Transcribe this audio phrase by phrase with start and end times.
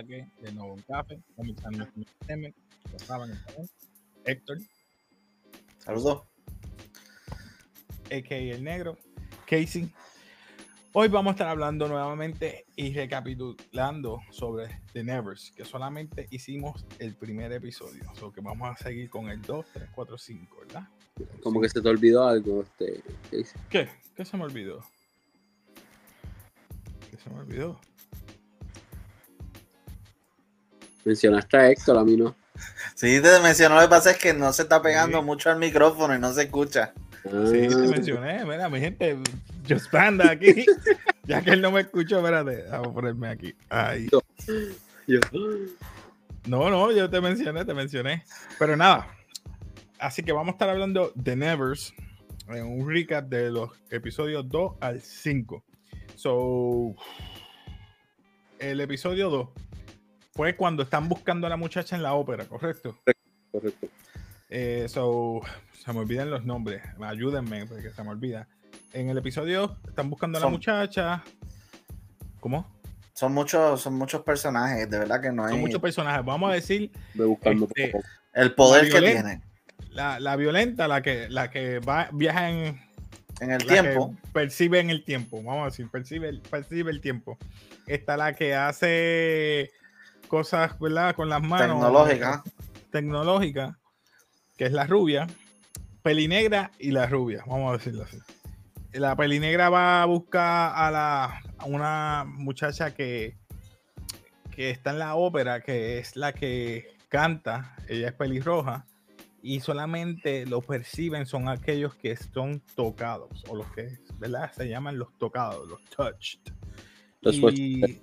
[0.00, 2.54] la que de nuevo un café, comenzando con el
[2.92, 3.38] lo saben,
[4.24, 4.58] Héctor.
[5.78, 6.22] Saludos.
[8.10, 8.34] A.K.
[8.34, 8.98] El Negro,
[9.46, 9.92] Casey.
[10.92, 17.14] Hoy vamos a estar hablando nuevamente y recapitulando sobre The Nevers, que solamente hicimos el
[17.14, 18.02] primer episodio.
[18.10, 20.88] O sea que vamos a seguir con el 2, 3, 4, 5, ¿verdad?
[21.42, 23.02] Como que se te olvidó algo, este.
[23.68, 23.88] ¿Qué?
[24.16, 24.80] ¿Qué se me olvidó?
[27.10, 27.80] ¿Qué se me olvidó?
[31.04, 32.34] Mencionaste a Héctor, a mí no.
[32.94, 33.76] Sí, te mencionó.
[33.76, 36.42] Lo que pasa es que no se está pegando mucho al micrófono y no se
[36.42, 36.92] escucha.
[37.24, 37.88] Sí, te ah.
[37.88, 38.44] mencioné.
[38.44, 39.18] Mira, mi gente,
[39.66, 40.66] yo panda aquí.
[41.24, 42.64] ya que él no me escuchó, espérate.
[42.70, 43.54] Vamos a ponerme aquí.
[43.68, 44.08] Ahí.
[46.46, 48.24] No, no, yo te mencioné, te mencioné.
[48.58, 49.08] Pero nada.
[49.98, 51.92] Así que vamos a estar hablando de Nevers
[52.48, 55.62] en un recap de los episodios 2 al 5.
[56.16, 56.94] So,
[58.58, 59.48] el episodio 2
[60.32, 62.98] fue cuando están buscando a la muchacha en la ópera, ¿correcto?
[63.50, 63.88] Correcto.
[64.48, 65.40] Eh, so,
[65.72, 66.82] se me olvidan los nombres.
[67.00, 68.48] Ayúdenme porque se me olvida.
[68.92, 71.22] En el episodio están buscando a la muchacha.
[72.40, 72.66] ¿Cómo?
[73.12, 75.50] Son muchos, son muchos personajes, de verdad que no hay.
[75.50, 76.24] Son muchos personajes.
[76.24, 76.90] Vamos a decir.
[77.14, 77.92] buscando este,
[78.34, 79.42] el poder que tienen.
[79.90, 82.80] La, violenta, la que, la que va, viaja en,
[83.40, 84.16] en el tiempo.
[84.32, 85.42] Percibe en el tiempo.
[85.42, 87.38] Vamos a decir, percibe, percibe el tiempo.
[87.86, 89.70] Está la que hace
[90.30, 91.14] cosas, ¿verdad?
[91.16, 91.80] Con las manos.
[91.80, 92.42] Tecnológica.
[92.92, 93.78] Tecnológica,
[94.56, 95.26] que es la rubia.
[96.02, 98.18] Pelinegra y la rubia, vamos a decirlo así.
[98.92, 103.36] La pelinegra va a buscar a, la, una muchacha que,
[104.50, 107.76] que está en la ópera, que es la que canta.
[107.88, 108.86] Ella es pelirroja
[109.42, 114.52] y solamente lo perciben son aquellos que son tocados o los que ¿verdad?
[114.52, 116.40] se llaman los tocados, los touched.
[117.52, 118.00] y,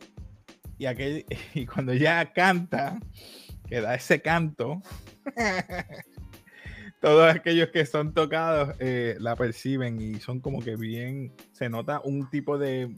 [0.77, 2.99] y, aquel, y cuando ella canta,
[3.67, 4.81] que da ese canto,
[7.01, 12.01] todos aquellos que son tocados eh, la perciben y son como que bien, se nota
[12.03, 12.95] un tipo de,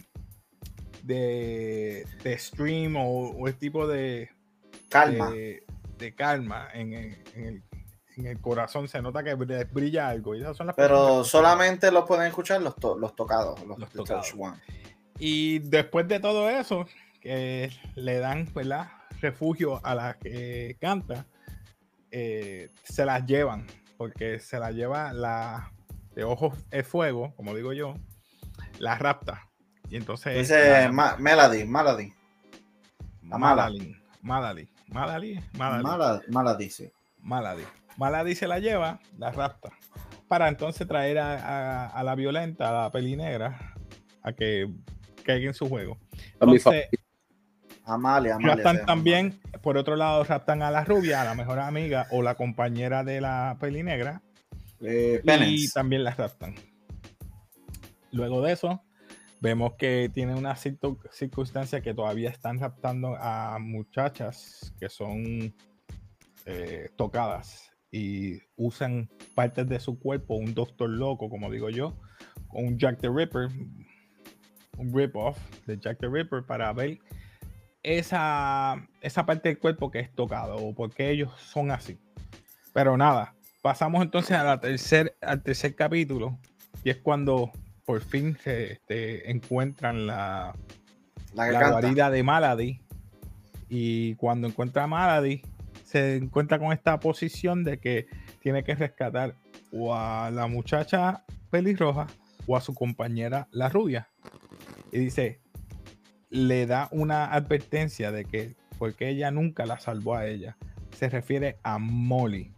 [1.04, 4.30] de, de stream o, o el tipo de
[4.90, 5.32] calma.
[5.32, 5.64] De,
[6.16, 10.34] calma en, el, en, el, corazón, se nota que brilla algo.
[10.34, 14.34] Y son las Pero solamente lo pueden escuchar los, los tocados, los, los tocados.
[15.20, 16.86] Y después de todo eso,
[17.20, 18.88] que le dan ¿verdad?
[19.22, 21.26] refugio a la que canta,
[22.12, 25.72] eh, se las llevan, porque se la lleva la
[26.16, 27.96] de ojos de fuego, como digo yo,
[28.80, 29.48] la rapta.
[29.90, 30.36] Y entonces.
[30.38, 32.14] Dice Melody, Melody.
[33.22, 33.96] Malady.
[34.22, 34.70] Malady.
[34.92, 35.40] Malady.
[36.30, 36.92] Malady, sí.
[37.20, 37.64] Malady.
[37.98, 39.72] Malady se la lleva, la rapta.
[40.28, 43.76] Para entonces traer a, la violenta, a la peli negra,
[44.22, 44.72] a que
[45.24, 45.98] caiga en su juego.
[46.40, 46.88] Entonces,
[47.90, 48.56] Amalia, Amalia.
[48.56, 52.36] Raptan también, por otro lado, raptan a la rubia, a la mejor amiga o la
[52.36, 54.22] compañera de la peli negra.
[54.82, 56.56] Eh, y también la raptan.
[58.12, 58.82] Luego de eso,
[59.42, 65.54] vemos que tiene una circunstancia que todavía están raptando a muchachas que son
[66.46, 71.98] eh, tocadas y usan partes de su cuerpo, un doctor loco, como digo yo,
[72.48, 73.50] con un Jack the Ripper,
[74.78, 77.00] un rip-off de Jack the Ripper para ver
[77.84, 81.98] esa, esa parte del cuerpo que es tocado o porque ellos son así.
[82.74, 86.38] Pero nada, pasamos entonces a la tercer, al tercer capítulo
[86.84, 87.52] y es cuando
[87.86, 90.56] por fin se este, encuentran la,
[91.34, 92.82] la, guarida de Malady
[93.68, 95.42] y cuando encuentra a Malady
[95.86, 98.08] se encuentra con esta posición de que
[98.42, 99.36] tiene que rescatar
[99.72, 102.08] o a la muchacha pelirroja
[102.46, 104.08] o a su compañera la rubia.
[104.92, 105.40] Y dice,
[106.30, 110.58] le da una advertencia de que porque ella nunca la salvó a ella.
[110.98, 112.54] Se refiere a Molly.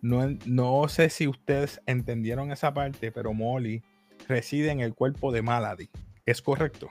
[0.00, 3.82] No, no sé si ustedes entendieron esa parte, pero Molly
[4.28, 5.90] reside en el cuerpo de Malady.
[6.24, 6.88] ¿Es correcto?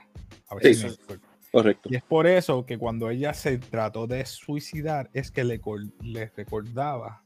[0.62, 0.86] sí,
[1.52, 1.88] correcto.
[1.90, 5.60] Y es por eso que cuando ella se trató de suicidar, es que le,
[6.00, 7.24] le recordaba,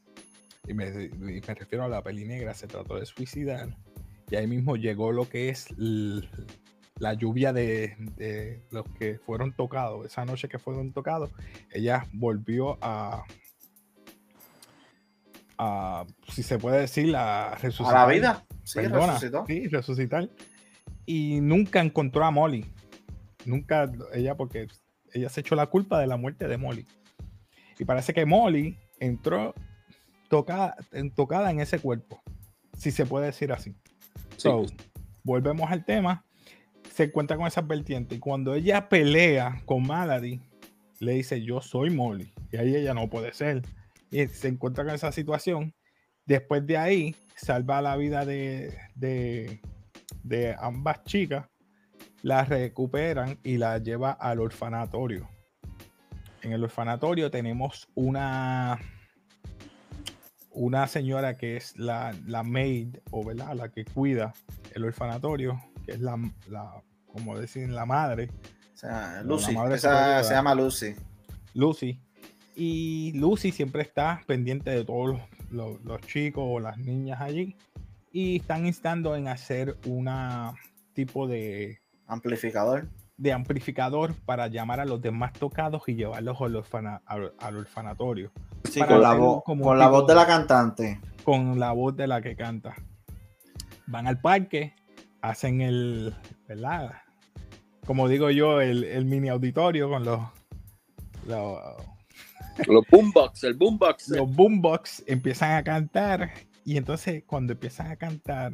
[0.67, 3.77] y me, me, refiero a la peli negra, se trató de suicidar,
[4.29, 5.67] y ahí mismo llegó lo que es
[7.01, 11.31] la lluvia de, los que fueron tocados, esa noche que fueron tocados,
[11.71, 13.23] ella volvió a,
[15.57, 17.95] a si se puede decir, a resucitar.
[17.95, 19.45] A la vida, sí, resucitó.
[19.47, 20.29] Sí, resucitar.
[21.07, 22.71] Y nunca encontró a Molly.
[23.45, 24.67] Nunca, ella, porque
[25.11, 26.85] ella se echó la culpa de la muerte de Molly.
[27.79, 29.55] Y parece que Molly entró
[30.29, 30.75] tocada,
[31.15, 32.21] tocada en ese cuerpo,
[32.77, 33.75] si se puede decir así.
[34.37, 34.67] So,
[35.23, 36.23] volvemos al tema
[37.01, 38.13] se encuentra con esa vertiente.
[38.13, 40.39] Y cuando ella pelea con Malady,
[40.99, 42.31] le dice, yo soy Molly.
[42.51, 43.63] Y ahí ella no puede ser.
[44.11, 45.73] Y se encuentra con esa situación.
[46.27, 51.49] Después de ahí, salva la vida de, de, ambas chicas,
[52.21, 55.27] las recuperan y las lleva al orfanatorio.
[56.43, 58.77] En el orfanatorio tenemos una,
[60.51, 64.33] una señora que es la, la maid, o la que cuida
[64.75, 68.29] el orfanatorio, que es la, la como decir, la madre.
[68.73, 70.95] O sea, Lucy, esa se llama Lucy.
[71.53, 71.99] Lucy.
[72.55, 75.19] Y Lucy siempre está pendiente de todos
[75.49, 77.55] los, chicos o las niñas allí.
[78.11, 80.53] Y están instando en hacer una
[80.93, 82.87] tipo de amplificador.
[83.17, 88.31] De amplificador para llamar a los demás tocados y llevarlos al, orfanatorio.
[88.69, 90.99] Sí, con, la, con la voz de la cantante.
[91.23, 92.75] Con la voz de la que canta.
[93.87, 94.73] Van al parque,
[95.21, 96.15] hacen el,
[96.47, 97.00] ¿verdad?
[97.85, 100.21] Como digo yo, el, el mini auditorio con los,
[101.27, 101.59] los
[102.67, 104.09] los boombox, el boombox.
[104.09, 106.31] Los boombox empiezan a cantar
[106.65, 108.53] y entonces cuando empiezan a cantar,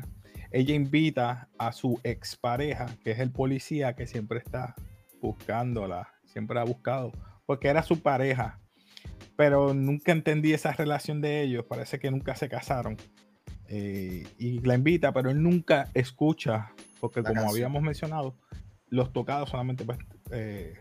[0.51, 4.75] ella invita a su expareja, que es el policía que siempre está
[5.21, 7.11] buscándola, siempre ha buscado,
[7.45, 8.59] porque era su pareja,
[9.35, 12.97] pero nunca entendí esa relación de ellos, parece que nunca se casaron.
[13.69, 16.71] Eh, y la invita, pero él nunca escucha,
[17.01, 18.37] porque como habíamos mencionado,
[18.89, 20.75] los tocados solamente pueden eh,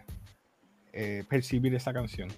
[0.92, 2.28] eh, percibir esa canción.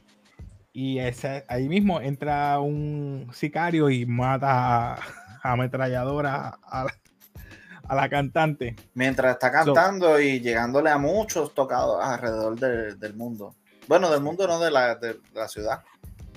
[0.73, 5.03] Y ese, ahí mismo entra un sicario y mata a,
[5.43, 6.87] ametralladora a,
[7.95, 8.77] la cantante.
[8.95, 13.55] Mientras está cantando y llegándole a muchos tocados alrededor del mundo.
[13.87, 15.83] Bueno, del mundo no de la, de, la ciudad.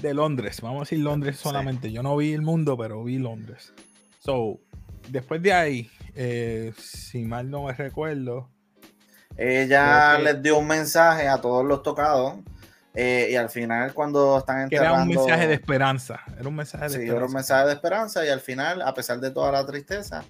[0.01, 1.91] De Londres, vamos a decir Londres solamente.
[1.91, 3.73] Yo no vi el mundo, pero vi Londres.
[4.19, 4.59] So,
[5.09, 8.49] después de ahí, eh, si mal no me recuerdo.
[9.37, 12.35] Ella les dio un mensaje a todos los tocados
[12.93, 14.95] eh, y al final, cuando están enterrando...
[14.95, 16.19] Era un mensaje de esperanza.
[16.37, 17.17] Era un mensaje de sí, esperanza.
[17.17, 18.25] era un mensaje de esperanza.
[18.25, 20.23] Y al final, a pesar de toda la tristeza,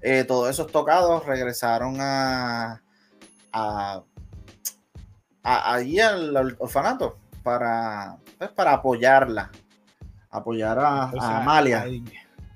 [0.00, 2.82] eh, todos esos tocados regresaron a,
[3.52, 4.02] a,
[5.42, 9.50] allí al, orfanato para, pues, para apoyarla.
[10.30, 11.10] Apoyar a,
[11.40, 11.84] Amalia.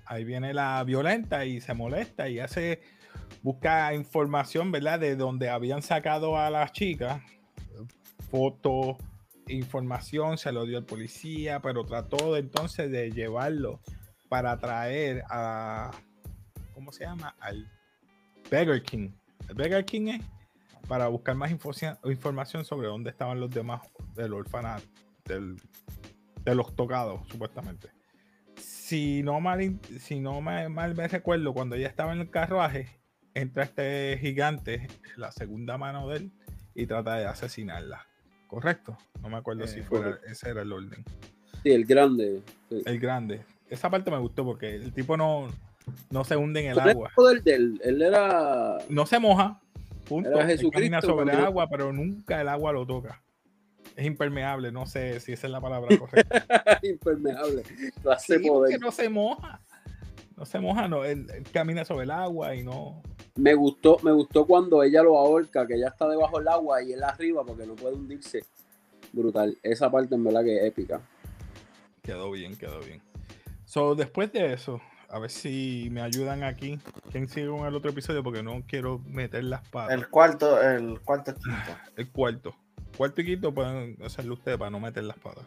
[0.06, 2.80] Ahí, viene la violenta y se molesta y hace
[3.46, 4.98] busca información, ¿verdad?
[4.98, 7.22] De donde habían sacado a las chicas,
[8.28, 8.96] fotos,
[9.46, 13.78] información, se lo dio al policía, pero trató entonces de llevarlo
[14.28, 15.92] para traer a,
[16.74, 17.36] ¿cómo se llama?
[17.38, 17.70] Al
[18.50, 19.10] Beggar King.
[19.48, 20.24] El Beggar King es
[20.88, 23.80] para buscar más información sobre dónde estaban los demás
[24.16, 24.82] del orfanato,
[25.24, 25.54] del,
[26.44, 27.90] de los tocados, supuestamente.
[28.56, 33.05] Si no mal, si no mal, mal me recuerdo, cuando ella estaba en el carruaje,
[33.40, 36.32] entra este gigante, la segunda mano de él,
[36.74, 38.06] y trata de asesinarla.
[38.46, 38.96] ¿correcto?
[39.22, 41.04] No me acuerdo si eh, fuera, ese era el orden.
[41.62, 42.42] Sí, el grande.
[42.70, 43.42] El grande.
[43.68, 45.48] Esa parte me gustó porque el tipo no,
[46.10, 47.10] no se hunde en el agua.
[47.44, 48.78] él, él era...
[48.88, 49.60] No se moja,
[50.04, 50.30] punto.
[50.30, 53.22] Era camina sobre el agua, pero nunca el agua lo toca.
[53.96, 56.80] Es impermeable, no sé si esa es la palabra correcta.
[56.82, 57.62] impermeable.
[58.18, 59.60] Sí, porque no se moja.
[60.36, 61.04] No se moja, no.
[61.04, 63.02] él, camina sobre el agua y no,
[63.36, 66.92] me gustó, me gustó cuando ella lo ahorca, que ella está debajo del agua y
[66.92, 68.44] él arriba porque no puede hundirse.
[69.12, 69.56] Brutal.
[69.62, 71.00] Esa parte en verdad que es épica.
[72.02, 73.00] Quedó bien, quedó bien.
[73.64, 76.78] So, después de eso, a ver si me ayudan aquí.
[77.10, 78.22] ¿Quién sigue con el otro episodio?
[78.22, 79.94] Porque no quiero meter las patas.
[79.94, 81.76] El cuarto, el cuarto quinto.
[81.96, 82.54] El cuarto.
[82.96, 85.44] Cuarto y quinto pueden hacerlo ustedes para no meter las patas.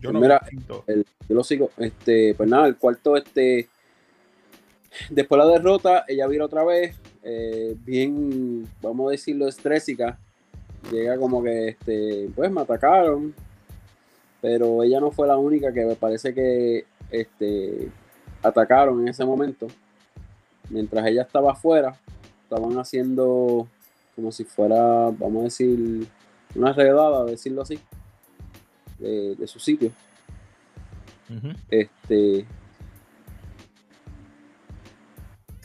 [0.00, 0.40] yo no Mira,
[0.86, 1.70] el, yo lo sigo.
[1.76, 3.68] Este, pues nada, el cuarto, este.
[5.10, 6.96] Después de la derrota, ella vino otra vez,
[7.28, 10.16] eh, bien, vamos a decirlo, estrésica.
[10.92, 13.34] Llega como que, este, pues me atacaron,
[14.40, 17.88] pero ella no fue la única que me parece que este,
[18.44, 19.66] atacaron en ese momento.
[20.70, 21.98] Mientras ella estaba afuera,
[22.44, 23.66] estaban haciendo
[24.14, 26.06] como si fuera, vamos a decir,
[26.54, 27.80] una redada, decirlo así,
[29.00, 29.90] de, su sitio.
[31.70, 32.46] Este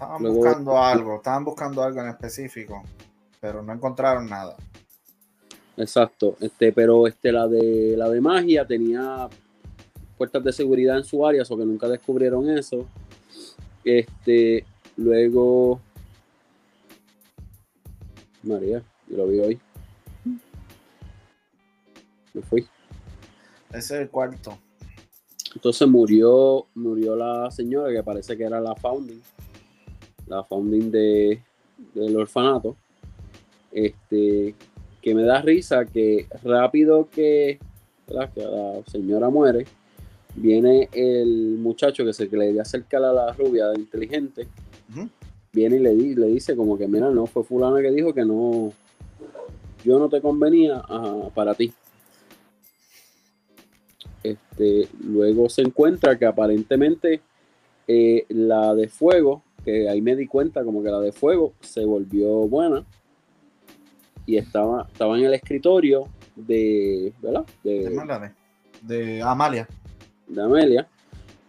[0.01, 2.81] Estaban buscando algo, estaban buscando algo en específico,
[3.39, 4.55] pero no encontraron nada.
[5.77, 9.29] Exacto, este, pero este, la de la de magia tenía
[10.17, 12.87] puertas de seguridad en su área, o que nunca descubrieron eso.
[13.85, 14.65] Este,
[14.97, 15.79] luego
[18.41, 19.59] María, yo lo vi hoy.
[22.33, 22.67] Me fui.
[23.69, 24.57] Ese es el cuarto.
[25.53, 29.21] Entonces murió, murió la señora que parece que era la founding
[30.31, 31.41] la founding de,
[31.93, 32.75] del orfanato,
[33.71, 34.55] este,
[35.01, 37.59] que me da risa que rápido que
[38.33, 39.65] que la señora muere,
[40.35, 44.47] viene el muchacho que se que le acerca a la rubia inteligente,
[45.53, 48.73] viene y le, le dice como que, mira, no, fue fulana que dijo que no,
[49.85, 50.83] yo no te convenía
[51.33, 51.73] para ti.
[54.23, 57.21] Este, luego se encuentra que aparentemente
[57.87, 61.85] eh, la de fuego, que ahí me di cuenta como que la de fuego se
[61.85, 62.85] volvió buena
[64.25, 67.45] y estaba, estaba en el escritorio de, ¿verdad?
[67.63, 67.89] De,
[68.81, 69.67] de, Amalia.
[70.27, 70.87] De Amelia.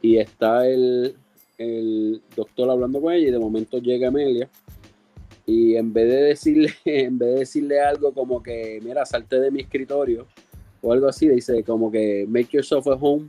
[0.00, 1.14] Y está el,
[1.58, 4.48] el doctor hablando con ella y de momento llega Amelia
[5.46, 9.50] y en vez de decirle, en vez de decirle algo como que, mira, salte de
[9.50, 10.26] mi escritorio
[10.80, 13.28] o algo así, dice como que make yourself a home.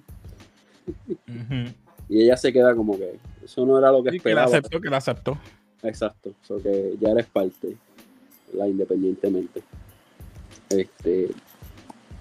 [2.09, 4.47] Y ella se queda como que eso no era lo que esperaba.
[4.47, 5.37] Que la aceptó, que la aceptó.
[5.83, 7.75] Exacto, eso que ya eres parte,
[8.53, 9.61] la independientemente.
[10.69, 11.29] Este,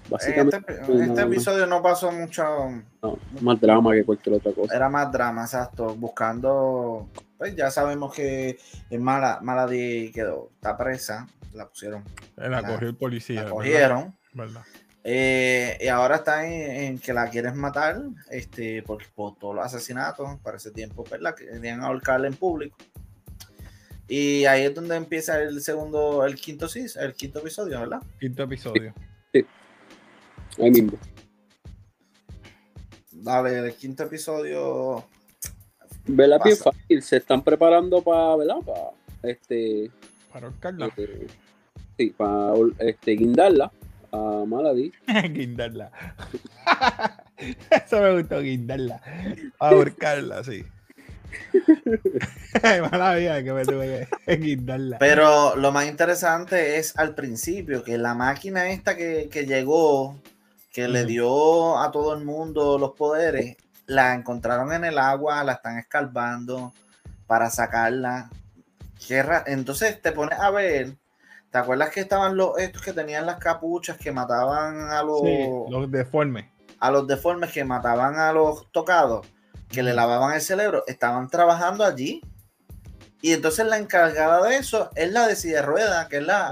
[0.09, 0.57] básicamente.
[0.67, 2.43] Este, este episodio no pasó mucho.
[3.01, 4.75] No, más drama que cualquier otra cosa.
[4.75, 5.95] Era más drama, exacto.
[5.95, 7.07] Buscando.
[7.37, 8.57] Pues ya sabemos que
[8.89, 12.03] el Mala, Maladi quedó, está presa, la pusieron.
[12.35, 13.43] La, cogió el policía.
[13.43, 14.15] La cogieron.
[15.05, 20.39] Eh, y ahora está en, que la quieren matar este, por, por todos los asesinatos.
[20.41, 22.77] Para ese tiempo, pues la querían ahorcarla en público.
[24.07, 28.01] Y ahí es donde empieza el segundo, el quinto, sí, el quinto episodio, ¿verdad?
[28.19, 28.93] Quinto episodio.
[29.33, 29.45] Sí.
[30.61, 30.97] Ahí mismo.
[33.11, 35.05] Dale, el quinto episodio.
[36.05, 38.57] Vela bien fácil, se están preparando para, ¿verdad?
[38.65, 39.89] Para este.
[40.31, 40.87] Para ahorcarla.
[40.87, 41.27] Este,
[41.97, 43.71] sí, para este, guindarla
[44.13, 44.91] a Malady.
[45.29, 45.91] guindarla.
[47.69, 49.01] Eso me gustó, guindarla.
[49.57, 50.63] Para ahorcarla, sí.
[52.91, 54.99] Mala que me tuve que guindarla.
[54.99, 60.21] Pero lo más interesante es al principio, que la máquina esta que, que llegó
[60.71, 65.53] que le dio a todo el mundo los poderes, la encontraron en el agua, la
[65.53, 66.73] están escarbando
[67.27, 68.29] para sacarla.
[69.45, 70.95] Entonces te pones a ver,
[71.53, 75.21] ¿te acuerdas que estaban los estos que tenían las capuchas que mataban a los,
[75.69, 76.45] los deformes?
[76.79, 79.25] A los deformes que mataban a los tocados,
[79.69, 82.21] que le lavaban el cerebro, estaban trabajando allí.
[83.21, 86.51] Y entonces la encargada de eso es la de silla de rueda, que es la,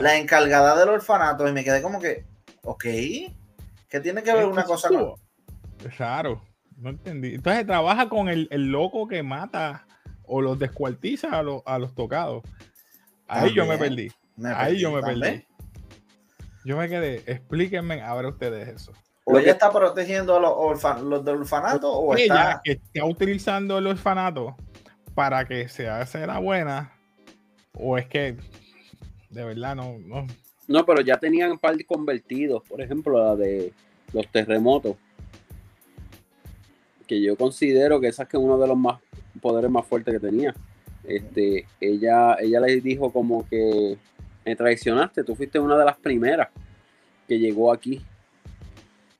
[0.00, 1.48] la encargada del orfanato.
[1.48, 2.26] Y me quedé como que,
[2.62, 2.84] Ok.
[2.84, 5.14] ¿Qué tiene que ver una cosa con.?
[5.96, 6.42] Claro,
[6.76, 7.34] no entendí.
[7.34, 9.86] Entonces trabaja con el, loco que mata
[10.24, 12.42] o los descuartiza a, los, a los tocados.
[13.30, 14.12] Ahí yo me perdí.
[14.54, 15.44] Ahí yo me perdí.
[16.64, 17.22] Yo me quedé.
[17.26, 18.92] Explíquenme ahora ustedes eso.
[19.24, 22.60] ¿O ella está protegiendo a los, los del orfanato o ella está...
[22.64, 24.56] está utilizando el orfanato
[25.14, 26.92] para que se haga la buena?
[27.74, 28.36] ¿O es que
[29.30, 30.26] de verdad no, no,
[30.70, 33.72] no, pero ya tenían un par de convertidos, por ejemplo, la de
[34.12, 34.96] los terremotos.
[37.08, 39.00] Que yo considero que esa es que uno de los más
[39.40, 40.54] poderes más fuertes que tenía.
[41.04, 43.96] Este, ella, ella le dijo como que
[44.44, 46.48] me traicionaste, tú fuiste una de las primeras
[47.26, 48.00] que llegó aquí.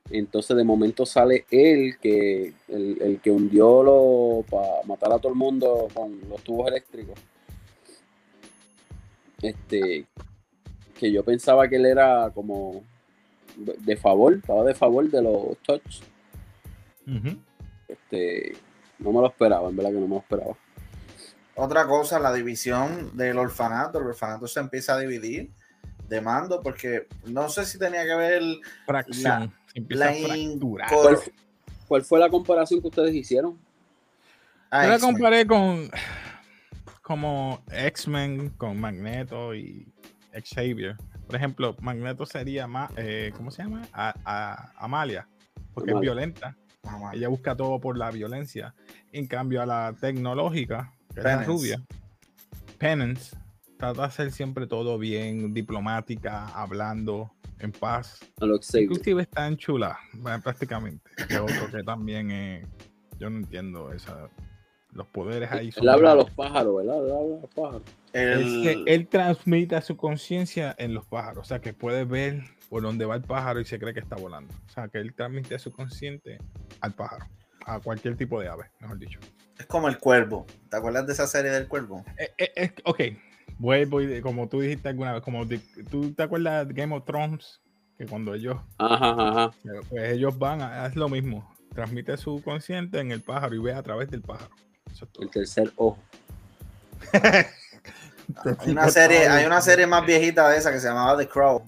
[0.09, 5.31] Entonces de momento sale él, que el, el que hundió lo para matar a todo
[5.31, 7.17] el mundo con los tubos eléctricos.
[9.41, 10.05] Este,
[10.99, 12.83] que yo pensaba que él era como
[13.55, 16.01] de favor, estaba de favor de los touch.
[17.87, 18.53] Este,
[18.99, 20.55] no me lo esperaba, en verdad que no me lo esperaba.
[21.55, 25.51] Otra cosa, la división del orfanato, el orfanato se empieza a dividir
[26.07, 28.43] de mando porque no sé si tenía que ver
[28.85, 29.53] fracción,
[29.89, 30.13] la,
[31.87, 33.57] ¿Cuál, fue la comparación que ustedes hicieron?
[34.71, 35.89] Yo la comparé con
[37.01, 39.85] como X-Men con Magneto y
[40.33, 40.95] Xavier.
[41.27, 43.81] Por ejemplo, Magneto sería más, eh, ¿cómo se llama?
[43.93, 45.27] A, Amalia,
[45.73, 46.55] porque es violenta.
[47.13, 48.73] Ella busca todo por la violencia.
[49.11, 51.81] En cambio, a la tecnológica, la rubia,
[52.77, 53.35] Penance,
[53.77, 58.19] trata de hacer siempre todo bien, diplomática, hablando, en paz.
[58.73, 59.99] Inclusive está en chula,
[60.43, 61.09] prácticamente.
[61.27, 62.67] Que otro que también es,
[63.19, 64.29] yo no entiendo esa
[64.93, 65.83] los poderes ahí son.
[65.83, 67.05] Él habla a los pájaros, ¿verdad?
[67.05, 67.81] Él habla a los pájaros.
[68.13, 71.39] Él, transmite su conciencia en los pájaros.
[71.39, 74.15] O sea, que puede ver por dónde va el pájaro y se cree que está
[74.15, 74.53] volando.
[74.67, 76.39] O sea, que él transmite su consciente
[76.81, 77.25] al pájaro.
[77.65, 79.19] A cualquier tipo de ave, mejor dicho.
[79.61, 80.47] Es como el cuervo.
[80.71, 82.03] ¿Te acuerdas de esa serie del cuervo?
[82.17, 82.99] Eh, eh, ok.
[83.59, 85.45] Vuelvo y como tú dijiste alguna vez, como
[85.91, 87.61] tú te acuerdas de Game of Thrones,
[87.95, 89.51] que cuando ellos, ajá, ajá.
[89.87, 93.71] Pues ellos van, a, es lo mismo, transmite su consciente en el pájaro y ve
[93.71, 94.49] a través del pájaro.
[95.19, 95.99] El tercer ojo.
[97.13, 101.61] hay, una serie, hay una serie más viejita de esa que se llamaba The Crow,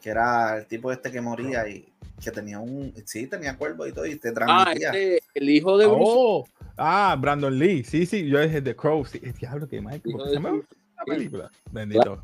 [0.00, 3.92] que era el tipo este que moría y que tenía un, sí, tenía cuervo y
[3.92, 4.88] todo, y te Ah, transmitía.
[4.88, 6.02] este, el hijo de Bruce.
[6.06, 7.84] Oh, ah, Brandon Lee.
[7.84, 9.04] Sí, sí, yo dije The Crow.
[9.04, 9.76] Sí, el diablo que.
[9.76, 10.66] Hijo ¿por qué de se me olvidó
[10.96, 11.50] la película?
[11.70, 12.22] Bendito.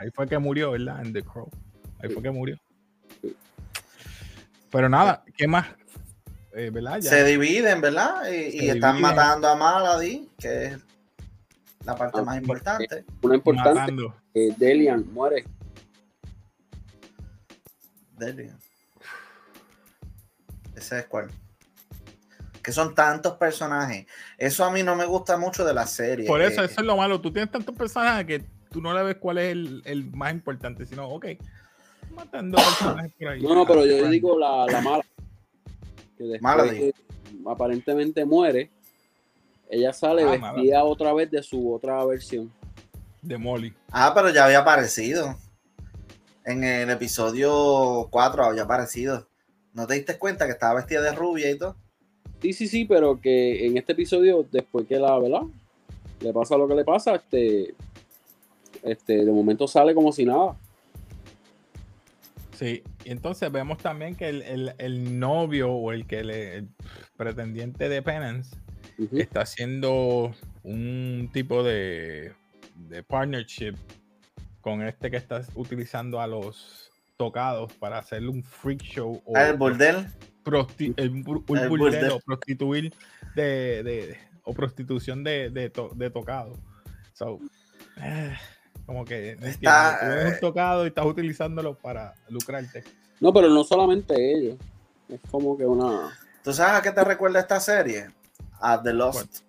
[0.00, 1.04] Ahí fue que murió, ¿verdad?
[1.04, 1.50] En The Crow.
[2.02, 2.56] Ahí fue que murió.
[4.70, 5.66] Pero nada, ¿qué más?
[6.54, 7.00] Eh, ¿Verdad?
[7.00, 7.10] Ya.
[7.10, 8.22] Se dividen, ¿verdad?
[8.30, 9.00] Y, están dividen.
[9.16, 10.78] matando a Malady, que es
[11.84, 13.04] la parte Ah, más importante.
[13.22, 14.14] Una importante, matando.
[14.34, 15.44] eh, Delian muere.
[18.18, 18.58] Delian.
[20.76, 21.28] Ese es cuál.
[22.70, 24.06] Que son tantos personajes.
[24.38, 26.28] Eso a mí no me gusta mucho de la serie.
[26.28, 27.20] Por eso, Eh, eso es lo malo.
[27.20, 30.86] Tú tienes tantos personajes que tú no le ves cuál es el, el más importante,
[30.86, 31.26] sino, ok,
[32.14, 33.42] matando personajes por ahí.
[33.42, 35.04] No, no, pero yo digo la, la mala.
[36.16, 36.78] Que Malady.
[36.78, 36.94] que
[37.44, 38.70] aparentemente muere,
[39.68, 42.52] ella sale Ah, vestida otra vez de su otra versión.
[43.20, 43.74] De Molly.
[43.90, 45.36] Ah, pero ya había aparecido.
[46.44, 49.26] En el episodio 4 había aparecido.
[49.74, 51.74] ¿No te diste cuenta que estaba vestida de rubia y todo?
[52.40, 55.42] Sí, sí, sí, pero que en este episodio, después que la, ¿verdad?
[56.20, 57.74] Le pasa lo que le pasa, este,
[58.82, 60.56] este, de momento sale como si nada.
[62.54, 66.68] Sí, y entonces vemos también que el, el- el novio o el que le, el
[67.16, 68.54] pretendiente de Penance
[69.12, 72.32] está haciendo un tipo de,
[72.88, 73.74] de partnership
[74.60, 79.48] con este que está utilizando a los tocados para hacerle un freak show o Ah,
[79.48, 80.06] el bordel.
[80.44, 82.94] Prosti- el El prostituir
[83.34, 86.56] de, de- o prostitución de, de, to- de tocado.
[87.12, 87.38] So,
[88.00, 88.36] eh,
[88.86, 89.98] como que Está- entiendo.
[90.00, 92.84] Tú eres un tocado y estás utilizándolo para lucrarte.
[93.20, 94.56] No, pero no solamente ellos.
[95.08, 96.18] Es como que una.
[96.42, 98.08] ¿Tú sabes a qué te recuerda esta serie?
[98.60, 99.40] A The Lost.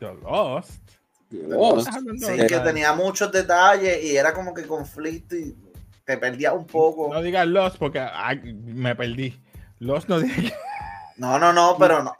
[0.00, 0.82] The Lost.
[1.54, 5.54] Oh, ¿Estás hablando Sí, de- que tenía muchos detalles y era como que conflicto y
[6.06, 7.12] te perdía un poco.
[7.12, 9.38] No digas Lost porque ay, me perdí.
[9.80, 10.54] Lost no digas
[11.18, 12.14] No, no, no, pero no.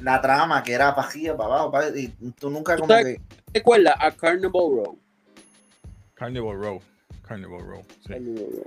[0.00, 3.18] La trama que era para arriba, para abajo, pa- y tú nunca como ¿Sabes?
[3.18, 3.20] que.
[3.52, 4.98] Recuerda a Carnival Row.
[6.14, 6.80] Carnival Row.
[7.22, 7.82] Carnival Row.
[8.02, 8.08] sí.
[8.08, 8.66] Carnival Row.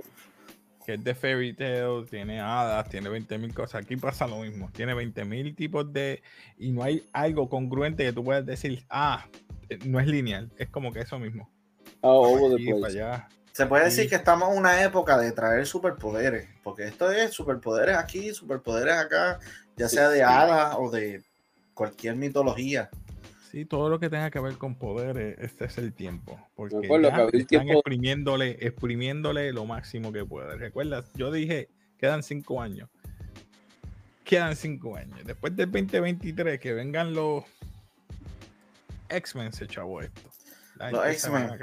[0.86, 3.82] Que es de fairy tale, tiene hadas, tiene 20.000 cosas.
[3.84, 4.70] Aquí pasa lo mismo.
[4.72, 6.22] Tiene 20.000 tipos de.
[6.56, 9.26] Y no hay algo congruente que tú puedas decir, ah,
[9.68, 10.50] eh, no es lineal.
[10.56, 11.50] Es como que eso mismo.
[12.00, 13.02] All over the Aquí, para place.
[13.02, 13.28] allá.
[13.58, 17.96] Se puede decir que estamos en una época de traer superpoderes, porque esto es superpoderes
[17.96, 19.40] aquí, superpoderes acá,
[19.76, 20.22] ya sea de sí.
[20.22, 21.24] hadas o de
[21.74, 22.88] cualquier mitología.
[23.50, 26.38] Sí, todo lo que tenga que ver con poderes, este es el tiempo.
[26.54, 30.56] Porque ya que están tiempo- exprimiéndole, exprimiéndole lo máximo que puede.
[30.56, 31.10] ¿Recuerdas?
[31.14, 31.68] Yo dije,
[31.98, 32.88] quedan cinco años.
[34.22, 35.18] Quedan cinco años.
[35.24, 37.42] Después del 2023, que vengan los
[39.08, 40.30] X-Men, se chavo esto.
[40.92, 41.58] Los X-Men.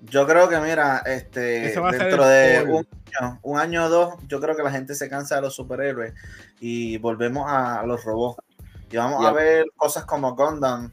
[0.00, 2.86] Yo creo que, mira, este, dentro de un
[3.20, 6.14] año, un año o dos, yo creo que la gente se cansa de los superhéroes
[6.60, 8.42] y volvemos a, a los robots.
[8.90, 10.90] Y vamos a ver cosas como Gundam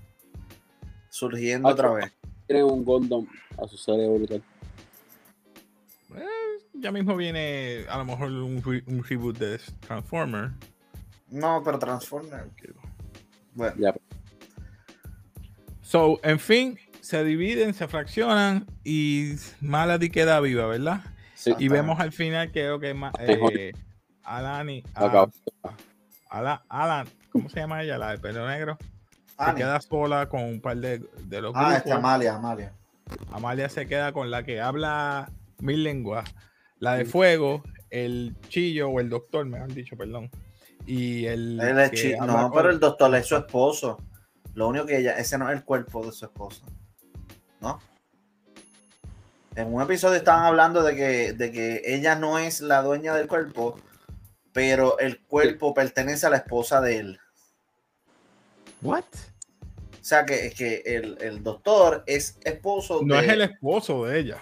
[1.10, 2.12] surgiendo Ah, otra vez.
[2.48, 3.28] Tienen un Gundam
[3.62, 4.42] a su cerebro.
[6.16, 6.26] Eh,
[6.74, 10.52] ya mismo viene a lo mejor un, re- un reboot de Transformer.
[11.30, 12.50] No, pero Transformer.
[13.54, 13.94] Bueno, Ya.
[15.82, 21.02] So, en fin, se dividen, se fraccionan y Malady queda viva, ¿verdad?
[21.36, 21.54] Sí.
[21.60, 23.54] Y vemos al final que creo que Mejor.
[23.58, 23.74] eh,
[24.24, 25.32] Alani, ah, Acabó.
[26.30, 27.98] Ala- Alan, ¿cómo se llama ella?
[27.98, 28.78] La de pelo negro.
[28.80, 29.56] Se Annie.
[29.64, 31.78] queda sola con un par de, de los Ah, grupos.
[31.78, 32.74] este Amalia, Amalia.
[33.32, 36.30] Amalia se queda con la que habla mil lenguas.
[36.80, 40.30] La de fuego, el chillo o el doctor, mejor dicho, perdón.
[40.86, 41.60] Y el.
[41.92, 43.98] Que habla No, con- pero el doctor es su esposo.
[44.54, 46.64] Lo único que ella, ese no es el cuerpo de su esposo.
[47.62, 47.80] ¿No?
[49.56, 53.28] En un episodio estaban hablando de que, de que ella no es la dueña del
[53.28, 53.78] cuerpo,
[54.54, 57.20] pero el cuerpo pertenece a la esposa de él.
[58.82, 59.04] ¿What?
[59.64, 63.22] O sea que, que el, el doctor es esposo No de.
[63.26, 64.38] es el esposo de ella.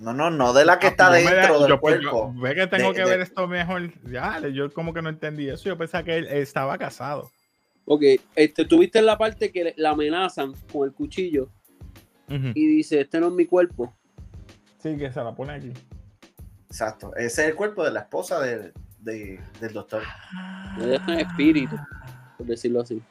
[0.00, 2.00] No, no, no de la que Ah, está yo me dentro da- del yo, pues,
[2.00, 2.34] yo- cuerpo.
[2.40, 3.92] ve que tengo De- que de- ver esto mejor.
[4.10, 5.64] Ya, yo como que no entendí eso.
[5.68, 7.30] Yo pensaba que él estaba casado.
[7.84, 8.02] Ok,
[8.34, 11.50] este, tuviste la parte que la amenazan con el cuchillo
[12.28, 13.94] y dice, este no es mi cuerpo.
[14.82, 15.72] Sí, que se la pone aquí.
[16.68, 17.14] Exacto.
[17.16, 20.02] Ese es el cuerpo de la esposa de- de- del doctor.
[20.80, 21.76] Ella está en espíritu,
[22.36, 23.02] por decirlo así.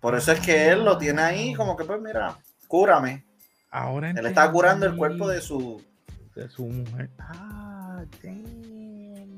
[0.00, 2.36] Por eso es que él lo tiene ahí, como que, pues mira,
[2.68, 3.24] cúrame.
[3.70, 5.82] Ahora Él está curando el cuerpo de su.
[6.34, 7.10] de su mujer.
[7.18, 9.36] Ah, damn.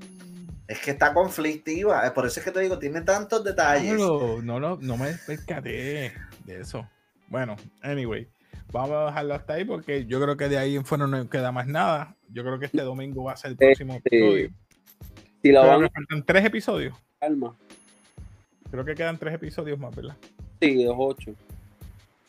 [0.69, 2.13] Es que está conflictiva.
[2.15, 3.99] Por eso es que te digo, tiene tantos detalles.
[3.99, 6.13] No, no, no me percaté
[6.45, 6.87] de eso.
[7.29, 8.29] Bueno, anyway.
[8.73, 11.53] Vamos a dejarlo hasta ahí porque yo creo que de ahí en fuera no queda
[11.53, 12.17] más nada.
[12.29, 14.51] Yo creo que este domingo va a ser el próximo este, episodio.
[15.43, 15.91] Si la van...
[15.91, 16.95] faltan tres episodios.
[17.19, 17.57] Calma.
[18.71, 20.17] Creo que quedan tres episodios más, ¿verdad?
[20.61, 21.35] Sí, dos ocho.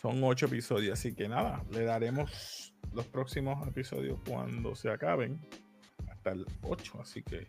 [0.02, 5.40] Son ocho episodios, así que nada, le daremos los próximos episodios cuando se acaben.
[6.10, 7.48] Hasta el 8, así que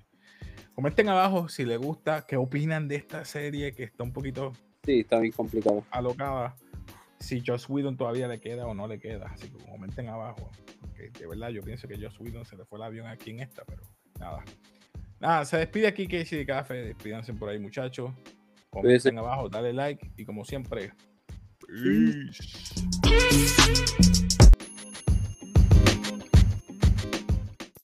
[0.75, 4.53] comenten abajo si les gusta, qué opinan de esta serie que está un poquito...
[4.85, 5.85] Sí, está bien complicado.
[5.91, 6.57] Alocada.
[7.23, 10.51] Si Joss Whedon todavía le queda o no le queda, así que comenten abajo.
[10.81, 13.41] Porque de verdad yo pienso que Joss Whedon se le fue el avión aquí en
[13.41, 13.83] esta, pero
[14.19, 14.45] nada.
[15.21, 16.75] Nada, se despide aquí Casey de Café.
[16.75, 18.11] Despídanse por ahí, muchachos.
[18.71, 20.93] Comenten abajo, dale like y como siempre,
[21.61, 22.43] peace.